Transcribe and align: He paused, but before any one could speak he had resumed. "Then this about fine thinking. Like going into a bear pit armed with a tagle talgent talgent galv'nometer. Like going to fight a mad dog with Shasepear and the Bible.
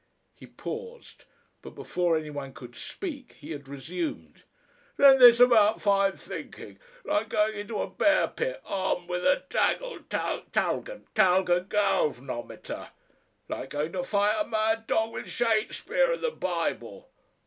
He 0.33 0.47
paused, 0.47 1.25
but 1.61 1.75
before 1.75 2.17
any 2.17 2.31
one 2.31 2.53
could 2.55 2.75
speak 2.75 3.33
he 3.33 3.51
had 3.51 3.67
resumed. 3.67 4.41
"Then 4.97 5.19
this 5.19 5.39
about 5.39 5.79
fine 5.79 6.13
thinking. 6.13 6.79
Like 7.03 7.29
going 7.29 7.53
into 7.55 7.77
a 7.79 7.87
bear 7.87 8.27
pit 8.27 8.61
armed 8.65 9.07
with 9.07 9.23
a 9.23 9.43
tagle 9.51 9.99
talgent 10.09 11.05
talgent 11.13 11.69
galv'nometer. 11.69 12.89
Like 13.47 13.69
going 13.69 13.91
to 13.91 14.03
fight 14.03 14.41
a 14.41 14.47
mad 14.47 14.87
dog 14.87 15.11
with 15.13 15.27
Shasepear 15.27 16.13
and 16.13 16.23
the 16.23 16.31
Bible. 16.31 17.11